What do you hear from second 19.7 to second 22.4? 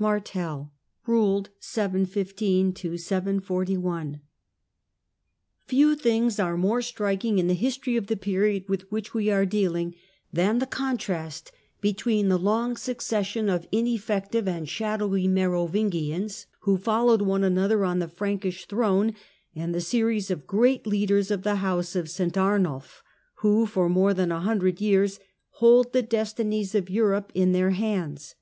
the series of great leaders of the house of St.